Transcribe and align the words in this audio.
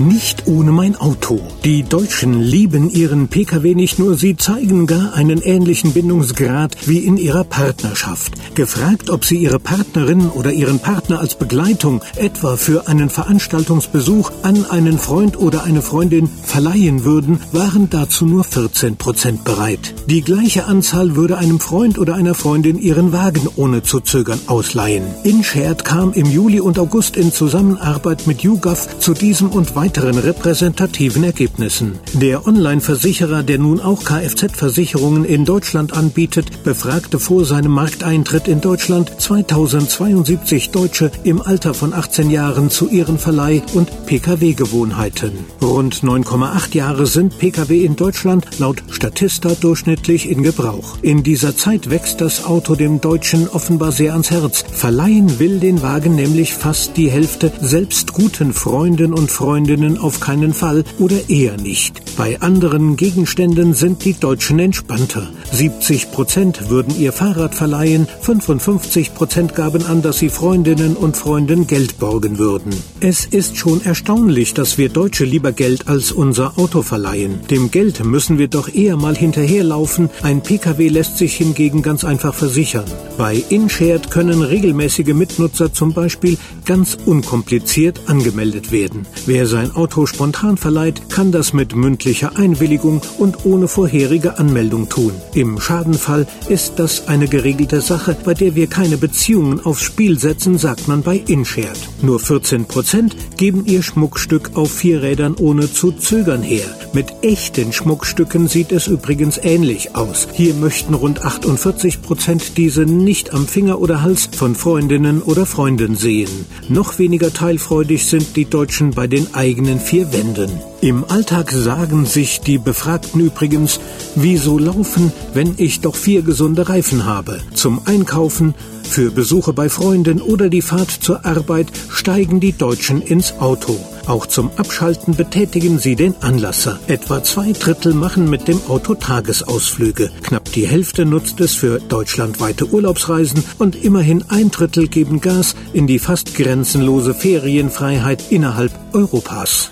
Nicht 0.00 0.46
ohne 0.46 0.72
mein 0.72 0.96
Auto. 0.96 1.42
Die 1.62 1.82
Deutschen 1.82 2.40
lieben 2.40 2.88
ihren 2.88 3.28
Pkw 3.28 3.74
nicht 3.74 3.98
nur, 3.98 4.16
sie 4.16 4.34
zeigen 4.34 4.86
gar 4.86 5.12
einen 5.12 5.42
ähnlichen 5.42 5.92
Bindungsgrad 5.92 6.88
wie 6.88 7.00
in 7.00 7.18
ihrer 7.18 7.44
Partnerschaft. 7.44 8.32
Gefragt, 8.54 9.10
ob 9.10 9.26
sie 9.26 9.36
ihre 9.36 9.60
Partnerin 9.60 10.30
oder 10.30 10.52
ihren 10.52 10.78
Partner 10.78 11.20
als 11.20 11.34
Begleitung 11.34 12.00
etwa 12.16 12.56
für 12.56 12.88
einen 12.88 13.10
Veranstaltungsbesuch 13.10 14.32
an 14.40 14.64
einen 14.70 14.98
Freund 14.98 15.38
oder 15.38 15.64
eine 15.64 15.82
Freundin 15.82 16.30
verleihen 16.44 17.04
würden, 17.04 17.38
waren 17.52 17.90
dazu 17.90 18.24
nur 18.24 18.44
14 18.44 18.96
Prozent 18.96 19.44
bereit. 19.44 19.94
Die 20.06 20.22
gleiche 20.22 20.64
Anzahl 20.64 21.14
würde 21.14 21.36
einem 21.36 21.60
Freund 21.60 21.98
oder 21.98 22.14
einer 22.14 22.34
Freundin 22.34 22.78
ihren 22.78 23.12
Wagen 23.12 23.46
ohne 23.56 23.82
zu 23.82 24.00
zögern 24.00 24.40
ausleihen. 24.46 25.04
InShared 25.24 25.84
kam 25.84 26.14
im 26.14 26.24
Juli 26.24 26.60
und 26.60 26.78
August 26.78 27.18
in 27.18 27.34
Zusammenarbeit 27.34 28.26
mit 28.26 28.40
YouGov 28.40 28.98
zu 28.98 29.12
diesem 29.12 29.50
und 29.50 29.76
weiteren 29.76 29.89
weiteren 29.90 30.18
repräsentativen 30.18 31.24
Ergebnissen. 31.24 31.98
Der 32.12 32.46
Online-Versicherer, 32.46 33.42
der 33.42 33.58
nun 33.58 33.80
auch 33.80 34.04
Kfz-Versicherungen 34.04 35.24
in 35.24 35.44
Deutschland 35.44 35.94
anbietet, 35.94 36.62
befragte 36.62 37.18
vor 37.18 37.44
seinem 37.44 37.72
Markteintritt 37.72 38.46
in 38.46 38.60
Deutschland 38.60 39.10
2072 39.20 40.70
Deutsche 40.70 41.10
im 41.24 41.42
Alter 41.42 41.74
von 41.74 41.92
18 41.92 42.30
Jahren 42.30 42.70
zu 42.70 42.88
ihren 42.88 43.18
Verleih- 43.18 43.64
und 43.74 44.06
Pkw-Gewohnheiten. 44.06 45.32
Rund 45.60 46.04
9,8 46.04 46.76
Jahre 46.76 47.06
sind 47.06 47.36
Pkw 47.38 47.84
in 47.84 47.96
Deutschland 47.96 48.46
laut 48.60 48.84
Statista 48.90 49.56
durchschnittlich 49.60 50.30
in 50.30 50.44
Gebrauch. 50.44 50.98
In 51.02 51.24
dieser 51.24 51.56
Zeit 51.56 51.90
wächst 51.90 52.20
das 52.20 52.44
Auto 52.44 52.76
dem 52.76 53.00
Deutschen 53.00 53.48
offenbar 53.48 53.90
sehr 53.90 54.12
ans 54.12 54.30
Herz. 54.30 54.64
Verleihen 54.72 55.40
will 55.40 55.58
den 55.58 55.82
Wagen 55.82 56.14
nämlich 56.14 56.54
fast 56.54 56.96
die 56.96 57.10
Hälfte 57.10 57.50
selbst 57.60 58.12
guten 58.12 58.52
Freunden 58.52 59.12
und 59.12 59.32
Freundinnen 59.32 59.69
Freundinnen 59.70 59.98
auf 59.98 60.18
keinen 60.18 60.52
Fall 60.52 60.82
oder 60.98 61.16
eher 61.28 61.56
nicht. 61.56 62.16
Bei 62.16 62.40
anderen 62.40 62.96
Gegenständen 62.96 63.72
sind 63.72 64.04
die 64.04 64.14
Deutschen 64.14 64.58
entspannter. 64.58 65.30
70 65.52 66.10
Prozent 66.10 66.70
würden 66.70 66.98
ihr 66.98 67.12
Fahrrad 67.12 67.54
verleihen, 67.54 68.08
55 68.20 69.14
Prozent 69.14 69.54
gaben 69.54 69.86
an, 69.86 70.02
dass 70.02 70.18
sie 70.18 70.28
Freundinnen 70.28 70.96
und 70.96 71.16
Freunden 71.16 71.68
Geld 71.68 72.00
borgen 72.00 72.38
würden. 72.38 72.72
Es 72.98 73.26
ist 73.26 73.56
schon 73.56 73.80
erstaunlich, 73.84 74.54
dass 74.54 74.76
wir 74.76 74.88
Deutsche 74.88 75.24
lieber 75.24 75.52
Geld 75.52 75.86
als 75.86 76.10
unser 76.10 76.58
Auto 76.58 76.82
verleihen. 76.82 77.38
Dem 77.48 77.70
Geld 77.70 78.04
müssen 78.04 78.38
wir 78.38 78.48
doch 78.48 78.74
eher 78.74 78.96
mal 78.96 79.16
hinterherlaufen, 79.16 80.10
ein 80.22 80.42
Pkw 80.42 80.88
lässt 80.88 81.16
sich 81.16 81.36
hingegen 81.36 81.82
ganz 81.82 82.04
einfach 82.04 82.34
versichern. 82.34 82.86
Bei 83.16 83.40
InShared 83.50 84.10
können 84.10 84.42
regelmäßige 84.42 85.14
Mitnutzer 85.14 85.72
zum 85.72 85.92
Beispiel 85.92 86.38
ganz 86.64 86.98
unkompliziert 87.06 88.00
angemeldet 88.06 88.72
werden. 88.72 89.06
Wer 89.26 89.46
sein 89.46 89.59
Auto 89.68 90.06
spontan 90.06 90.56
verleiht, 90.56 91.10
kann 91.10 91.32
das 91.32 91.52
mit 91.52 91.74
mündlicher 91.74 92.36
Einwilligung 92.36 93.02
und 93.18 93.44
ohne 93.44 93.68
vorherige 93.68 94.38
Anmeldung 94.38 94.88
tun. 94.88 95.12
Im 95.34 95.60
Schadenfall 95.60 96.26
ist 96.48 96.74
das 96.76 97.08
eine 97.08 97.28
geregelte 97.28 97.80
Sache, 97.80 98.16
bei 98.24 98.34
der 98.34 98.54
wir 98.54 98.66
keine 98.66 98.96
Beziehungen 98.96 99.60
aufs 99.60 99.82
Spiel 99.82 100.18
setzen, 100.18 100.56
sagt 100.56 100.88
man 100.88 101.02
bei 101.02 101.16
InShared. 101.16 101.78
Nur 102.02 102.20
14 102.20 102.64
Prozent 102.64 103.16
geben 103.36 103.64
ihr 103.66 103.82
Schmuckstück 103.82 104.52
auf 104.54 104.72
vier 104.72 105.02
Rädern 105.02 105.34
ohne 105.38 105.70
zu 105.72 105.92
zögern 105.92 106.42
her. 106.42 106.66
Mit 106.92 107.12
echten 107.22 107.72
Schmuckstücken 107.72 108.48
sieht 108.48 108.72
es 108.72 108.86
übrigens 108.86 109.38
ähnlich 109.42 109.94
aus. 109.94 110.28
Hier 110.32 110.54
möchten 110.54 110.94
rund 110.94 111.22
48 111.22 112.02
Prozent 112.02 112.56
diese 112.56 112.82
nicht 112.82 113.34
am 113.34 113.46
Finger 113.46 113.80
oder 113.80 114.02
Hals 114.02 114.28
von 114.32 114.54
Freundinnen 114.54 115.22
oder 115.22 115.46
Freunden 115.46 115.96
sehen. 115.96 116.46
Noch 116.68 116.98
weniger 116.98 117.32
teilfreudig 117.32 118.06
sind 118.06 118.36
die 118.36 118.44
Deutschen 118.44 118.90
bei 118.92 119.06
den 119.06 119.34
eigenen 119.50 119.80
vier 119.80 120.12
Wänden. 120.12 120.48
Im 120.80 121.04
Alltag 121.04 121.50
sagen 121.50 122.06
sich 122.06 122.40
die 122.40 122.58
Befragten 122.58 123.20
übrigens, 123.20 123.80
wieso 124.14 124.60
laufen, 124.60 125.12
wenn 125.34 125.54
ich 125.56 125.80
doch 125.80 125.96
vier 125.96 126.22
gesunde 126.22 126.68
Reifen 126.68 127.04
habe? 127.04 127.40
Zum 127.54 127.80
Einkaufen, 127.84 128.54
für 128.84 129.10
Besuche 129.10 129.52
bei 129.52 129.68
Freunden 129.68 130.22
oder 130.22 130.50
die 130.50 130.62
Fahrt 130.62 130.90
zur 130.90 131.24
Arbeit 131.26 131.66
steigen 131.88 132.38
die 132.38 132.52
Deutschen 132.52 133.02
ins 133.02 133.40
Auto. 133.40 133.76
Auch 134.10 134.26
zum 134.26 134.50
Abschalten 134.56 135.14
betätigen 135.14 135.78
sie 135.78 135.94
den 135.94 136.20
Anlasser. 136.20 136.80
Etwa 136.88 137.22
zwei 137.22 137.52
Drittel 137.52 137.94
machen 137.94 138.28
mit 138.28 138.48
dem 138.48 138.60
Auto 138.66 138.96
Tagesausflüge. 138.96 140.10
Knapp 140.24 140.50
die 140.50 140.66
Hälfte 140.66 141.04
nutzt 141.04 141.40
es 141.40 141.54
für 141.54 141.78
deutschlandweite 141.78 142.66
Urlaubsreisen 142.66 143.44
und 143.58 143.76
immerhin 143.76 144.24
ein 144.28 144.50
Drittel 144.50 144.88
geben 144.88 145.20
Gas 145.20 145.54
in 145.72 145.86
die 145.86 146.00
fast 146.00 146.34
grenzenlose 146.34 147.14
Ferienfreiheit 147.14 148.32
innerhalb 148.32 148.72
Europas. 148.92 149.70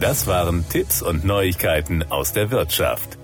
Das 0.00 0.26
waren 0.26 0.64
Tipps 0.70 1.02
und 1.02 1.26
Neuigkeiten 1.26 2.04
aus 2.04 2.32
der 2.32 2.50
Wirtschaft. 2.50 3.17